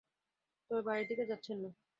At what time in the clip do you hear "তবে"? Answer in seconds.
0.69-0.81